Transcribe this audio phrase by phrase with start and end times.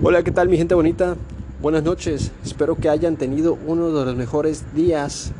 [0.00, 1.16] Hola, ¿qué tal mi gente bonita?
[1.60, 5.32] Buenas noches, espero que hayan tenido uno de los mejores días,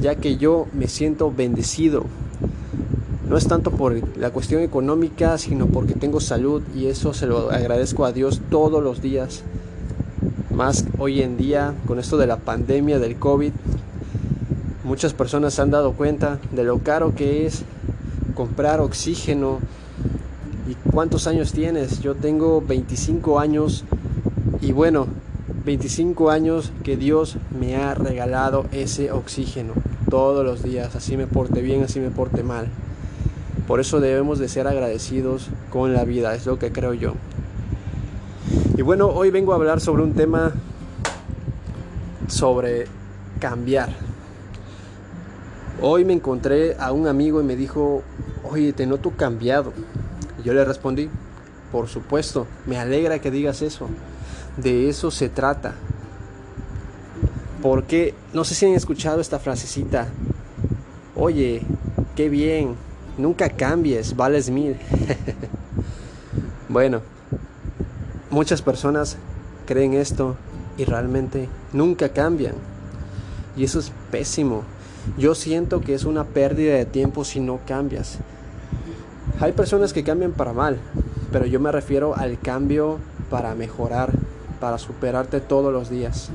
[0.00, 2.04] ya que yo me siento bendecido.
[3.28, 7.50] No es tanto por la cuestión económica, sino porque tengo salud y eso se lo
[7.50, 9.42] agradezco a Dios todos los días.
[10.54, 13.50] Más hoy en día, con esto de la pandemia del COVID,
[14.84, 17.64] muchas personas se han dado cuenta de lo caro que es
[18.36, 19.58] comprar oxígeno.
[20.68, 22.00] ¿Y cuántos años tienes?
[22.00, 23.84] Yo tengo 25 años
[24.60, 25.06] y bueno,
[25.64, 29.72] 25 años que Dios me ha regalado ese oxígeno
[30.10, 32.68] todos los días, así me porte bien, así me porte mal.
[33.66, 37.14] Por eso debemos de ser agradecidos con la vida, es lo que creo yo.
[38.76, 40.52] Y bueno, hoy vengo a hablar sobre un tema
[42.26, 42.84] sobre
[43.40, 43.88] cambiar.
[45.80, 48.02] Hoy me encontré a un amigo y me dijo,
[48.44, 49.72] oye, te noto cambiado.
[50.48, 51.10] Yo le respondí,
[51.70, 53.86] por supuesto, me alegra que digas eso
[54.56, 55.74] de eso se trata.
[57.60, 60.08] Porque no sé si han escuchado esta frasecita.
[61.14, 61.60] Oye,
[62.16, 62.76] qué bien,
[63.18, 64.78] nunca cambies, vales mil.
[66.70, 67.02] bueno,
[68.30, 69.18] muchas personas
[69.66, 70.34] creen esto
[70.78, 72.54] y realmente nunca cambian.
[73.54, 74.62] Y eso es pésimo.
[75.18, 78.18] Yo siento que es una pérdida de tiempo si no cambias.
[79.40, 80.78] Hay personas que cambian para mal,
[81.30, 82.98] pero yo me refiero al cambio
[83.30, 84.10] para mejorar,
[84.58, 86.30] para superarte todos los días.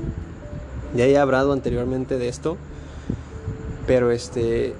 [0.96, 2.56] Ya he hablado anteriormente de esto,
[3.86, 4.74] pero este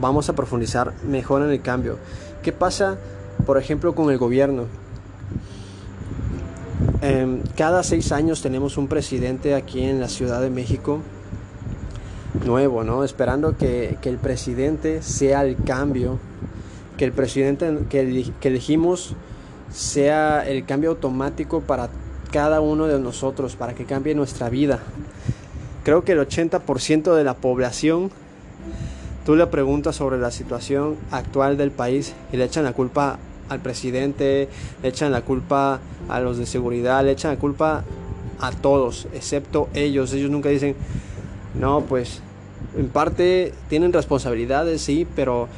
[0.00, 1.98] vamos a profundizar mejor en el cambio.
[2.42, 2.98] ¿Qué pasa,
[3.46, 4.64] por ejemplo, con el gobierno?
[7.02, 11.02] Em, cada seis años tenemos un presidente aquí en la Ciudad de México
[12.44, 13.04] nuevo, ¿no?
[13.04, 16.18] Esperando que, que el presidente sea el cambio,
[16.98, 19.14] que el presidente que, que elegimos
[19.72, 21.88] sea el cambio automático para
[22.30, 24.80] cada uno de nosotros para que cambie nuestra vida.
[25.84, 28.10] Creo que el 80% de la población,
[29.24, 33.60] tú le preguntas sobre la situación actual del país y le echan la culpa al
[33.60, 34.48] presidente,
[34.82, 37.84] le echan la culpa a los de seguridad, le echan la culpa
[38.40, 40.12] a todos, excepto ellos.
[40.12, 40.76] Ellos nunca dicen,
[41.58, 42.20] no, pues
[42.76, 45.48] en parte tienen responsabilidades, sí, pero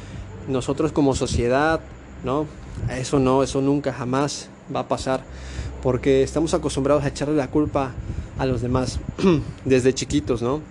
[0.47, 1.79] nosotros como sociedad,
[2.23, 2.45] no,
[2.89, 5.21] eso no, eso nunca jamás va a pasar
[5.81, 7.91] porque estamos acostumbrados a echarle la culpa
[8.37, 8.99] a los demás
[9.65, 10.61] desde chiquitos, ¿no?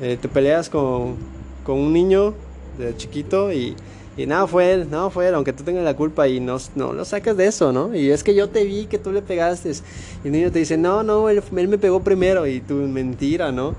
[0.00, 1.16] Eh, te peleas con,
[1.64, 2.34] con, un niño
[2.78, 3.74] desde chiquito y,
[4.16, 6.92] y, nada fue él, nada fue él, aunque tú tengas la culpa y no, no
[6.92, 7.94] lo sacas de eso, ¿no?
[7.94, 9.70] Y es que yo te vi que tú le pegaste
[10.24, 13.74] y el niño te dice, no, no, él me pegó primero y tú, mentira, ¿no?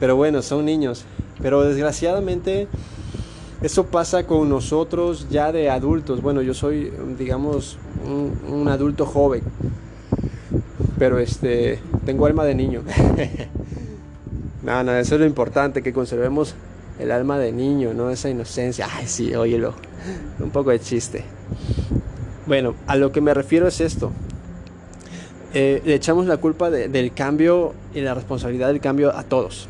[0.00, 1.04] Pero bueno, son niños.
[1.42, 2.66] Pero desgraciadamente
[3.62, 6.20] eso pasa con nosotros ya de adultos.
[6.20, 9.42] Bueno, yo soy, digamos, un, adulto joven.
[10.98, 12.82] Pero este, tengo alma de niño.
[14.62, 16.54] no, no, eso es lo importante, que conservemos
[16.98, 18.10] el alma de niño, ¿no?
[18.10, 18.88] Esa inocencia.
[18.92, 19.74] Ay, sí, óyelo.
[20.38, 21.24] Un poco de chiste.
[22.46, 24.12] Bueno, a lo que me refiero es esto.
[25.54, 29.68] Eh, le echamos la culpa del cambio y la responsabilidad del cambio a todos.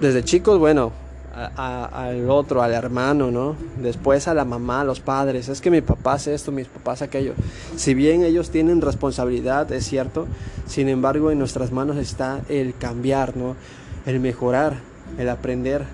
[0.00, 0.92] Desde chicos, bueno,
[1.36, 3.56] al otro, al hermano, ¿no?
[3.76, 5.48] Después a la mamá, a los padres.
[5.48, 7.34] Es que mi papá hace esto, mis papás aquello.
[7.76, 10.26] Si bien ellos tienen responsabilidad, es cierto,
[10.66, 13.54] sin embargo en nuestras manos está el cambiar, ¿no?
[14.06, 14.78] El mejorar,
[15.18, 15.84] el aprender.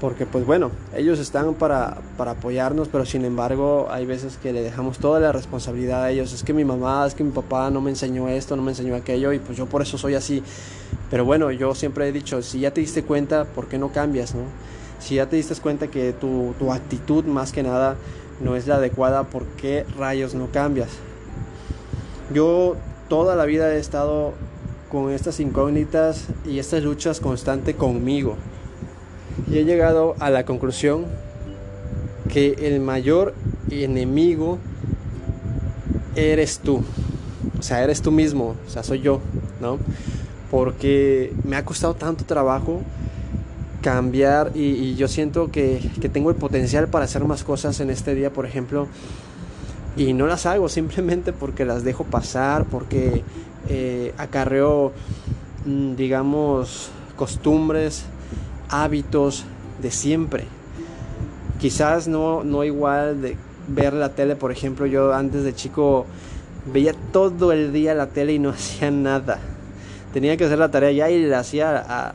[0.00, 4.62] Porque pues bueno, ellos están para, para apoyarnos, pero sin embargo hay veces que le
[4.62, 6.32] dejamos toda la responsabilidad a ellos.
[6.32, 8.96] Es que mi mamá, es que mi papá no me enseñó esto, no me enseñó
[8.96, 10.42] aquello y pues yo por eso soy así.
[11.10, 14.34] Pero bueno, yo siempre he dicho, si ya te diste cuenta, ¿por qué no cambias?
[14.34, 14.42] No?
[14.98, 17.96] Si ya te diste cuenta que tu, tu actitud más que nada
[18.40, 20.90] no es la adecuada, ¿por qué rayos no cambias?
[22.32, 22.76] Yo
[23.08, 24.32] toda la vida he estado
[24.90, 28.36] con estas incógnitas y estas luchas constantes conmigo.
[29.50, 31.04] Y he llegado a la conclusión
[32.32, 33.34] que el mayor
[33.70, 34.58] enemigo
[36.16, 36.82] eres tú.
[37.58, 39.20] O sea, eres tú mismo, o sea, soy yo,
[39.60, 39.78] ¿no?
[40.54, 42.80] porque me ha costado tanto trabajo
[43.82, 45.80] cambiar y, yo siento que,
[46.12, 48.86] tengo el potencial para hacer más cosas en este día, por ejemplo,
[49.96, 53.24] y no las hago simplemente porque las dejo pasar, porque
[53.68, 54.92] eh, acarreo,
[55.66, 58.04] mm, digamos, costumbres,
[58.82, 59.44] hábitos
[59.80, 60.44] de siempre.
[61.60, 63.36] Quizás no, no igual de
[63.68, 66.06] ver la tele, por ejemplo, yo antes de chico
[66.72, 69.38] veía todo el día la tele y no hacía nada
[70.14, 72.12] tenía que hacer la tarea ya y la hacía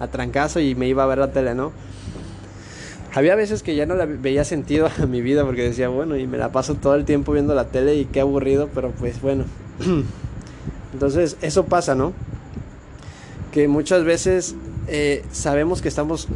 [0.00, 1.70] a, trancazo y me iba a ver la tele, ¿no?
[3.14, 6.26] había veces que ya no le veía sentido a mi vida porque decía, bueno, y
[6.26, 9.44] me la paso todo el tiempo viendo la tele y qué aburrido, pero pues bueno.
[10.94, 12.14] Entonces, eso pasa, ¿no?
[13.52, 14.56] Que muchas veces
[14.88, 16.28] eh, sabemos que estamos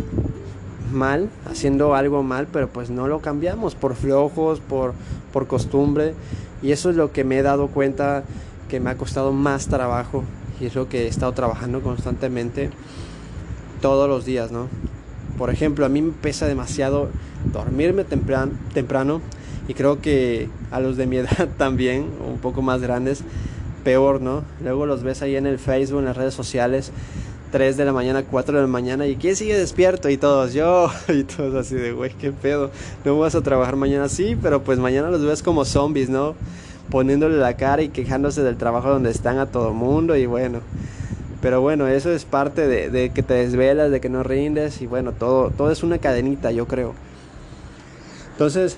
[0.92, 4.94] mal, haciendo algo mal, pero pues no lo cambiamos por flojos, por,
[5.32, 6.14] por costumbre.
[6.62, 8.24] Y eso es lo que me he dado cuenta
[8.68, 10.24] que me ha costado más trabajo
[10.60, 12.70] y es lo que he estado trabajando constantemente
[13.80, 14.68] todos los días, ¿no?
[15.38, 17.10] Por ejemplo, a mí me pesa demasiado
[17.52, 19.20] dormirme temprano, temprano
[19.68, 23.22] y creo que a los de mi edad también, un poco más grandes,
[23.84, 24.42] peor, ¿no?
[24.62, 26.90] Luego los ves ahí en el Facebook, en las redes sociales,
[27.56, 30.10] 3 de la mañana, 4 de la mañana, y ¿quién sigue despierto?
[30.10, 32.70] Y todos, yo, y todos así de, güey, qué pedo,
[33.02, 36.34] no vas a trabajar mañana, sí, pero pues mañana los ves como zombies, ¿no?
[36.90, 40.60] Poniéndole la cara y quejándose del trabajo donde están a todo mundo, y bueno,
[41.40, 45.12] pero bueno, eso es parte de, que te desvelas, de que no rindes y bueno,
[45.12, 46.92] todo, todo es una cadenita, yo creo.
[48.32, 48.76] Entonces,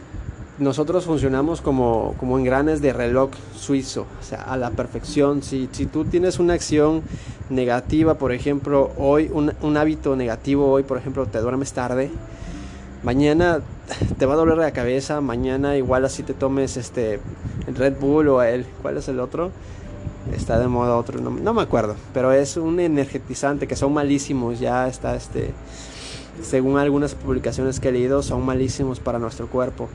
[0.58, 5.42] nosotros funcionamos como, como engranes de reloj suizo, o sea, a la perfección.
[5.42, 7.02] Si, si tú tienes una acción
[7.48, 12.10] negativa, por ejemplo, hoy, un, un, hábito negativo, hoy, por ejemplo, te duermes tarde,
[13.02, 13.60] mañana
[14.18, 17.20] te va a doler la cabeza, mañana igual así te tomes este
[17.66, 19.50] Red Bull o el, ¿cuál es el otro?
[20.34, 24.88] está de moda otro, no, me acuerdo, pero es un energetizante que son malísimos, ya
[24.88, 25.52] está este,
[26.42, 29.88] según algunas publicaciones que he leído, son malísimos para nuestro cuerpo.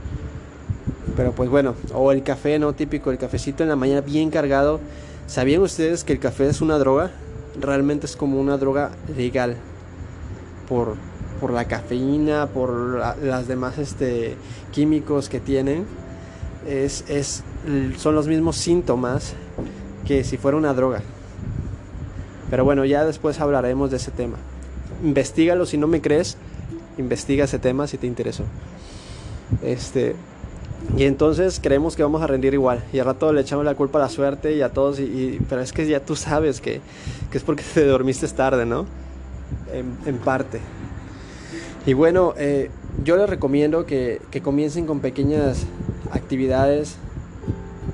[1.15, 4.79] Pero pues bueno, o el café no típico, el cafecito en la mañana bien cargado.
[5.27, 7.11] ¿Sabían ustedes que el café es una droga?
[7.59, 9.55] Realmente es como una droga legal.
[10.67, 10.95] Por,
[11.39, 14.35] por la cafeína, por las demás este,
[14.71, 15.85] químicos que tienen.
[16.67, 17.43] Es, es,
[17.97, 19.33] son los mismos síntomas
[20.05, 21.01] que si fuera una droga.
[22.49, 24.37] Pero bueno, ya después hablaremos de ese tema.
[25.03, 26.37] Investígalo si no me crees,
[26.97, 28.43] investiga ese tema si te interesó.
[29.61, 30.15] Este,
[30.97, 32.83] y entonces creemos que vamos a rendir igual.
[32.93, 34.99] Y al rato le echamos la culpa a la suerte y a todos.
[34.99, 36.81] Y, pero es que ya tú sabes que,
[37.31, 38.85] que, es porque te dormiste tarde, ¿no?
[39.73, 40.59] En, parte.
[41.85, 42.69] Y bueno, eh,
[43.03, 45.65] yo les recomiendo que, que comiencen con pequeñas
[46.11, 46.97] actividades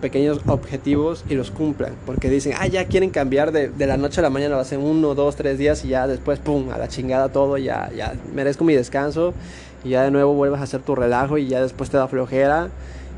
[0.01, 1.93] pequeños objetivos y los cumplan.
[2.05, 4.81] Porque dicen, ah, ya quieren cambiar de, de la noche a la mañana, lo hacen
[4.81, 8.63] uno, dos, tres días y ya después, pum, a la chingada todo, ya, ya merezco
[8.63, 9.33] mi descanso
[9.83, 12.69] y ya de nuevo vuelves a hacer tu relajo y ya después te da flojera.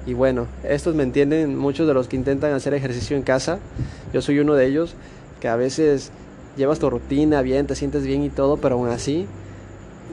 [0.05, 3.59] Y bueno, estos me entienden muchos de los que intentan hacer ejercicio en casa.
[4.13, 4.95] Yo soy uno de ellos
[5.39, 6.11] que a veces
[6.57, 9.27] llevas tu rutina bien, te sientes bien y todo, pero aún así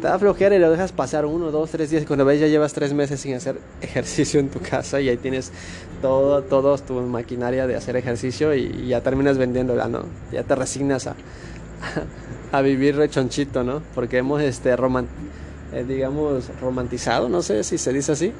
[0.00, 2.05] te da flojera y lo dejas pasar uno, dos, tres días.
[2.06, 5.53] Cuando ves ya llevas tres meses sin hacer ejercicio en tu casa y ahí tienes
[6.00, 10.05] todo, todo tu maquinaria de hacer ejercicio y, ya terminas vendiéndola, ¿no?
[10.33, 11.17] Ya te resignas a,
[12.53, 13.83] a vivir rechonchito, ¿no?
[13.95, 14.77] Porque hemos, este,
[15.73, 18.32] eh, digamos, romantizado, no sé si se dice así,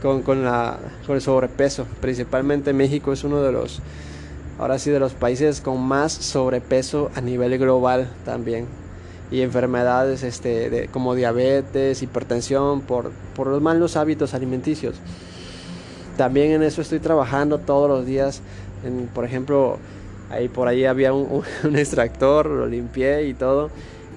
[0.00, 1.86] con, con, la, con el sobrepeso.
[2.00, 3.80] Principalmente México es uno de los,
[4.58, 8.66] ahora sí, de los países con más sobrepeso a nivel global también
[9.32, 14.96] y enfermedades este, de, como diabetes, hipertensión, por, por los malos hábitos alimenticios.
[16.18, 18.42] También en eso estoy trabajando todos los días.
[19.14, 19.78] Por ejemplo,
[20.30, 23.70] ahí por ahí había un, un, extractor, lo limpié y todo.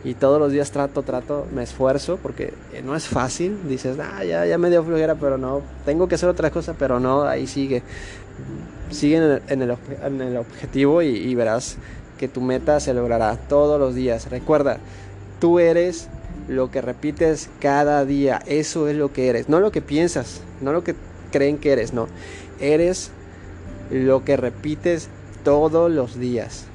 [0.05, 2.53] Y todos los días trato, trato, me esfuerzo porque
[2.85, 3.57] no es fácil.
[3.67, 5.61] Dices, ah, ya, ya me dio flojera, pero no.
[5.83, 7.83] Tengo que hacer otra cosa, pero no, ahí sigue.
[8.91, 11.77] Sigue en el, objetivo y verás
[12.17, 14.29] que tu meta se logrará todos los días.
[14.29, 14.77] Recuerda,
[15.39, 16.07] Tú eres
[16.47, 18.41] lo que repites cada día.
[18.45, 19.49] Eso es lo que eres.
[19.49, 20.95] No lo que piensas, no lo que
[21.31, 22.07] creen que eres, no.
[22.59, 23.11] Eres
[23.91, 25.09] lo que repites
[25.43, 26.65] todos los días.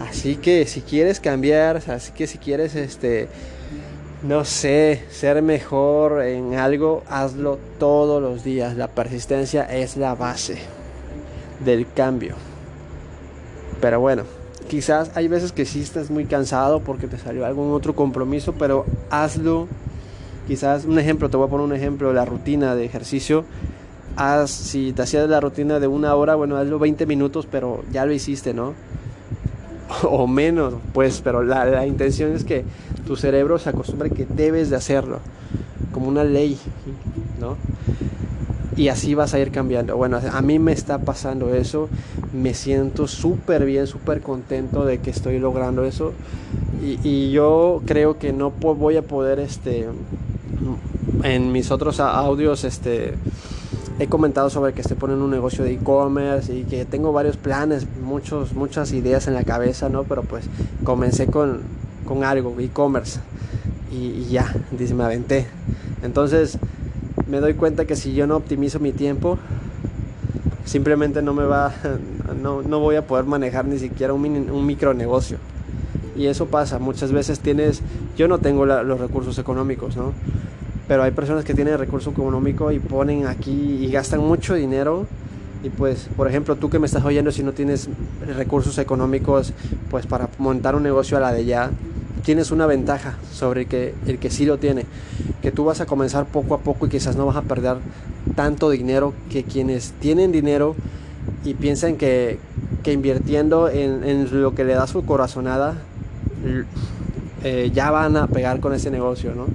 [0.00, 3.28] Así que si quieres cambiar, así que si quieres este
[4.22, 8.76] no sé, ser mejor en algo, hazlo todos los días.
[8.76, 10.58] La persistencia es la base
[11.64, 12.36] del cambio.
[13.80, 14.22] Pero bueno,
[14.72, 18.86] Quizás hay veces que sí estás muy cansado porque te salió algún otro compromiso, pero
[19.10, 19.68] hazlo.
[20.46, 23.44] Quizás un ejemplo, te voy a poner un ejemplo, la rutina de ejercicio.
[24.16, 28.06] Haz, si te hacías la rutina de una hora, bueno, hazlo 20 minutos, pero ya
[28.06, 28.72] lo hiciste, ¿no?
[30.04, 32.64] O menos, pues, pero la, la intención es que
[33.06, 35.18] tu cerebro se acostumbre que debes de hacerlo,
[35.92, 36.58] como una ley,
[37.40, 37.56] ¿no?
[38.76, 39.96] y así vas a ir cambiando.
[39.96, 41.88] Bueno, a mí me está pasando eso,
[42.32, 46.12] me siento súper bien, súper contento de que estoy logrando eso
[46.82, 49.86] y, yo creo que no voy a poder, este,
[51.22, 53.14] en mis otros audios, este,
[54.02, 57.86] he comentado sobre que estoy poniendo un negocio de e-commerce y que tengo varios planes,
[58.02, 60.02] muchos, muchas ideas en la cabeza, ¿no?
[60.02, 60.44] Pero pues
[60.82, 61.60] comencé con,
[62.04, 63.20] con algo, e-commerce
[63.92, 65.46] y, y ya, dice, me aventé
[66.02, 66.58] Entonces
[67.28, 69.38] me doy cuenta que si yo no optimizo mi tiempo,
[70.64, 71.72] simplemente no me va,
[72.42, 75.38] no, no voy a poder manejar ni siquiera un, un micronegocio.
[76.16, 77.82] Y eso pasa, muchas veces tienes,
[78.16, 80.12] yo no tengo los recursos económicos, ¿no?
[80.92, 85.06] Pero hay personas que tienen recurso económico y ponen aquí y gastan mucho dinero.
[85.64, 87.88] Y pues, por ejemplo, tú que me estás oyendo, si no tienes
[88.36, 89.54] recursos económicos,
[89.90, 91.70] pues para montar un negocio a la de ya,
[92.22, 94.84] tienes una ventaja sobre el que, el que sí lo tiene,
[95.40, 97.78] que tú vas a comenzar poco a poco y quizás no vas a perder
[98.36, 100.76] tanto dinero que quienes tienen dinero
[101.42, 102.38] y piensan que,
[102.82, 105.72] que invirtiendo en, en, lo que le da su corazonada,
[107.44, 109.46] eh, ya van a pegar con ese negocio, ¿no?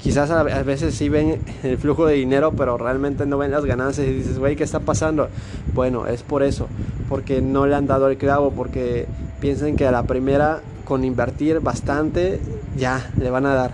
[0.00, 4.06] Quizás a, veces sí ven el flujo de dinero, pero realmente no ven las ganancias
[4.06, 5.28] y dices, güey, ¿qué está pasando?
[5.74, 6.68] Bueno, es por eso,
[7.08, 9.06] porque no le han dado el clavo, porque
[9.40, 12.40] piensan que a la primera con invertir bastante
[12.76, 13.72] ya le van a dar,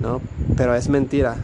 [0.00, 0.20] ¿no?
[0.56, 1.36] Pero es mentira.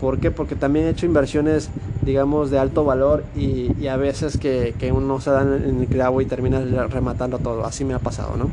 [0.00, 0.30] ¿Por qué?
[0.30, 1.68] Porque también he hecho inversiones,
[2.02, 6.20] digamos, de alto valor y, a veces que, que, uno se da en el clavo
[6.20, 7.64] y termina rematando todo.
[7.64, 8.50] Así me ha pasado, ¿no?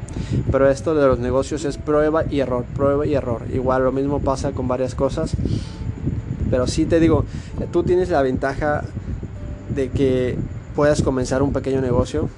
[0.51, 3.41] Pero esto de los negocios es prueba y error, prueba y error.
[3.53, 5.35] Igual lo mismo pasa con varias cosas.
[6.49, 7.25] Pero sí te digo,
[7.71, 8.83] tú tienes la ventaja
[9.75, 10.37] de que
[10.75, 12.29] puedas comenzar un pequeño negocio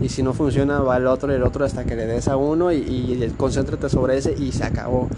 [0.00, 2.36] y si no funciona va el otro y el otro hasta que le des a
[2.36, 5.08] uno y, y concéntrate sobre ese y se acabó.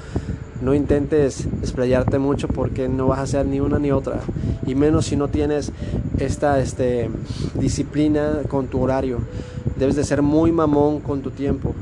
[0.61, 4.21] No intentes explayarte mucho porque no vas a hacer ni una ni otra.
[4.67, 5.73] Y menos si no tienes
[6.19, 7.09] esta este,
[7.55, 9.19] disciplina con tu horario.
[9.77, 11.75] Debes de ser muy mamón con tu tiempo.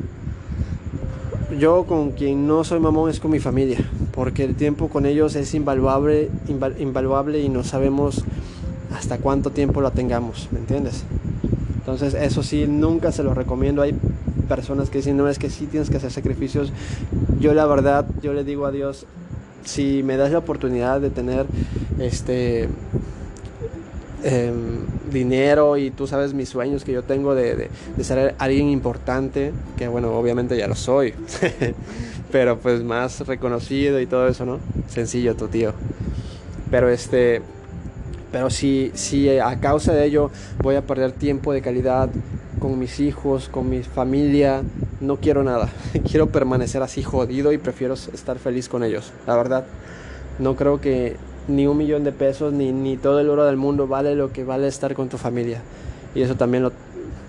[1.58, 3.78] Yo con quien no soy mamón es con mi familia.
[4.14, 6.30] Porque el tiempo con ellos es invaluable,
[6.78, 8.24] invaluable y no sabemos
[8.94, 11.04] hasta cuánto tiempo lo tengamos, ¿me entiendes?
[11.78, 13.82] Entonces eso sí, nunca se lo recomiendo.
[13.82, 13.94] Hay
[14.48, 16.72] personas que dicen, no, es que sí tienes que hacer sacrificios.
[17.40, 19.06] Yo la verdad, yo le digo a Dios,
[19.64, 21.46] si me das la oportunidad de tener
[22.00, 22.68] este
[24.24, 29.52] em, dinero y tú sabes mis sueños que yo tengo de, de, ser alguien importante,
[29.76, 31.14] que bueno, obviamente ya lo soy,
[32.32, 34.58] pero pues más reconocido y todo eso, ¿no?
[34.88, 35.74] Sencillo tu tío.
[36.70, 37.42] Pero este,
[38.32, 40.30] pero si, si a causa de ello
[40.62, 42.10] voy a perder tiempo de calidad
[42.58, 44.62] con mis hijos, con mi familia,
[45.00, 45.68] no quiero nada.
[46.10, 49.64] quiero permanecer así jodido y prefiero estar feliz con ellos, la verdad.
[50.38, 51.16] No creo que
[51.48, 54.44] ni un millón de pesos ni, ni todo el oro del mundo vale lo que
[54.44, 55.62] vale estar con tu familia.
[56.14, 56.70] Y eso también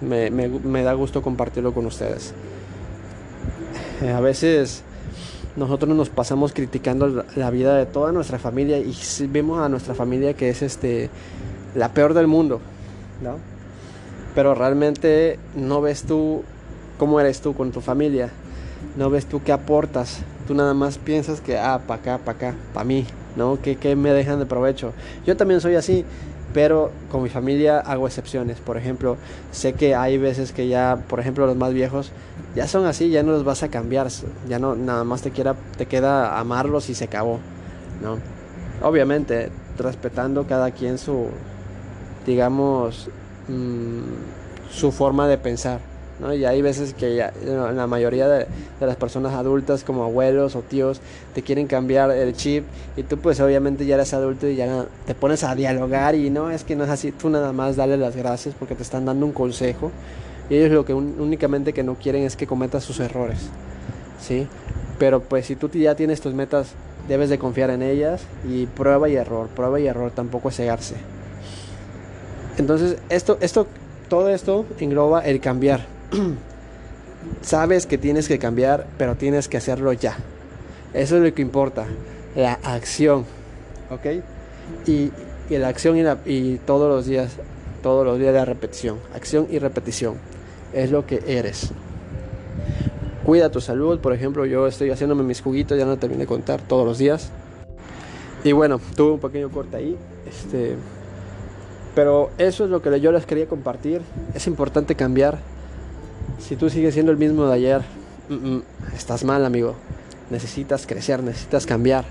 [0.02, 2.34] me, me, me da gusto compartirlo con ustedes.
[4.02, 4.84] Eh, a veces
[5.56, 8.96] nosotros nos pasamos criticando la vida de toda nuestra familia y
[9.28, 11.10] vemos a nuestra familia que es este
[11.76, 12.62] la peor del mundo,
[13.22, 13.38] ¿no?
[14.36, 16.44] Pero realmente no ves tú
[17.00, 18.30] cómo eres tú con tu familia,
[18.96, 22.56] no ves tú qué aportas, tú nada más piensas que, ah, para acá, para acá,
[22.74, 23.58] para mí, ¿no?
[23.60, 24.94] Que me dejan de provecho.
[25.26, 26.06] Yo también soy así,
[26.54, 28.60] pero con mi familia hago excepciones.
[28.60, 29.18] Por ejemplo,
[29.52, 32.12] sé que hay veces que ya, por ejemplo, los más viejos
[32.56, 34.08] ya son así, ya no los vas a cambiar,
[34.48, 37.40] ya no nada más te quiera te queda amarlos y se acabó,
[38.04, 38.18] ¿no?
[38.86, 41.28] Obviamente respetando cada quien su
[42.26, 43.10] digamos
[43.48, 45.80] mm, su forma de pensar,
[46.20, 46.34] ¿no?
[46.34, 48.48] Y hay veces que ya, la mayoría de,
[48.80, 51.02] las personas adultas como abuelos o tíos
[51.34, 52.66] te quieren cambiar el chip
[52.98, 56.50] y tú pues obviamente ya eres adulto y ya te pones a dialogar y no,
[56.50, 59.26] es que no es así, tú nada más dale las gracias porque te están dando
[59.26, 59.92] un consejo
[60.50, 63.40] y ellos lo que únicamente que no quieren es que cometas sus errores,
[64.20, 64.48] ¿sí?
[64.98, 66.74] Pero pues si tú ya tienes tus metas,
[67.08, 70.96] debes de confiar en ellas y prueba y error, prueba y error, tampoco es cegarse.
[72.58, 73.68] Entonces, esto, esto,
[74.10, 75.99] todo esto engloba el cambiar.
[77.42, 80.18] Sabes que tienes que cambiar, pero tienes que hacerlo ya.
[80.94, 81.86] Eso es lo que importa,
[82.36, 83.26] la acción,
[83.90, 84.24] ¿ok?
[84.88, 85.12] Y,
[85.50, 87.32] la acción y todos los días,
[87.82, 90.16] todos los días la repetición, acción y repetición
[90.74, 91.72] es lo que eres.
[93.26, 96.62] Cuida tu salud, por ejemplo, yo estoy haciéndome mis juguitos, ya no terminé de contar
[96.62, 97.30] todos los días.
[98.44, 99.98] Y bueno, tuve un pequeño corte ahí.
[100.28, 100.76] Este,
[101.94, 104.02] pero eso es lo que yo les quería compartir.
[104.34, 105.38] Es importante cambiar.
[106.38, 107.82] Si tú sigues siendo el mismo de ayer,
[108.96, 109.76] estás mal, amigo.
[110.30, 112.06] Necesitas crecer, necesitas cambiar.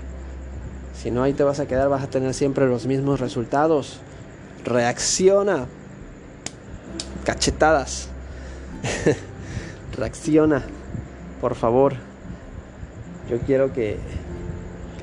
[1.01, 3.99] Si no, ahí te vas a quedar, vas a tener siempre los mismos resultados.
[4.65, 5.65] Reacciona.
[7.23, 8.09] Cachetadas.
[9.97, 10.63] Reacciona,
[11.39, 11.93] por favor.
[13.29, 13.97] Yo quiero que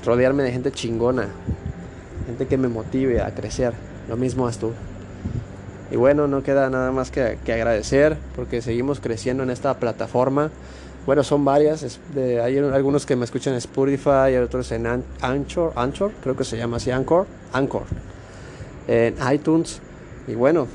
[0.04, 1.28] rodearme de gente chingona,
[2.26, 3.72] gente que me motive a crecer.
[4.08, 4.72] Lo mismo haz tú.
[5.90, 10.50] Y bueno, no queda nada más que, agradecer porque seguimos creciendo en esta plataforma.
[11.06, 12.00] Bueno, son varias.
[12.16, 14.86] hay algunos que me escuchan en Spotify, hay otros en
[15.20, 17.84] Anchor, Anchor, creo que se llama así, Anchor, Anchor,
[18.88, 19.80] en iTunes.
[20.26, 20.66] Y bueno,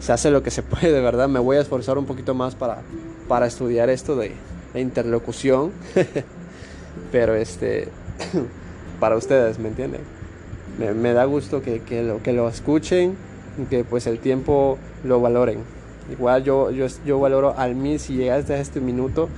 [0.00, 1.28] se hace lo que se puede, de verdad.
[1.28, 2.82] Me voy a esforzar un poquito más para,
[3.26, 4.32] para estudiar esto de,
[4.74, 5.72] interlocución.
[7.12, 7.88] Pero este,
[9.00, 10.02] para ustedes, ¿me entienden?
[10.78, 13.16] Me, da gusto que, que, lo, que lo escuchen
[13.66, 15.58] que pues el tiempo lo valoren.
[16.10, 19.28] Igual yo, yo, yo valoro al mil si llegaste a este minuto,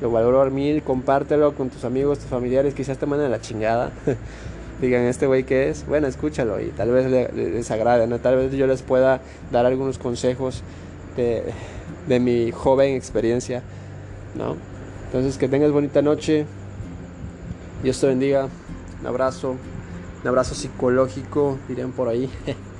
[0.00, 3.92] lo valoro al mil, compártelo con tus amigos, tus familiares, quizás te manden la chingada.
[4.80, 5.86] Digan, ¿este güey qué es?
[5.86, 8.18] Bueno, escúchalo y tal vez les, agrade, ¿no?
[8.18, 9.20] Tal vez yo les pueda
[9.52, 10.62] dar algunos consejos
[11.16, 11.44] de,
[12.08, 13.62] de mi joven experiencia,
[14.34, 14.56] ¿no?
[15.06, 16.44] Entonces, que tengas bonita noche.
[17.84, 18.48] Dios te bendiga.
[19.00, 19.56] Un abrazo.
[20.22, 22.28] Un abrazo psicológico, dirían por ahí.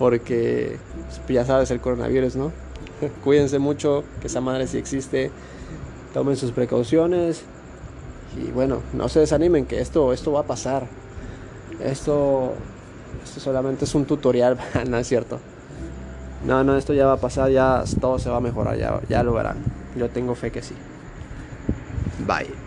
[0.00, 0.78] Porque
[1.26, 2.52] pues, ya sabes el coronavirus, ¿no?
[3.24, 5.30] Cuídense mucho, que esa madre sí existe.
[6.14, 7.42] Tomen sus precauciones.
[8.42, 10.86] Y bueno, no se desanimen, que esto, esto va a pasar.
[11.84, 12.54] Esto,
[13.22, 15.38] esto solamente es un tutorial, no es cierto.
[16.46, 19.22] No, no, esto ya va a pasar, ya todo se va a mejorar, ya, ya
[19.22, 19.58] lo verán.
[19.96, 20.74] Yo tengo fe que sí.
[22.26, 22.59] Bye.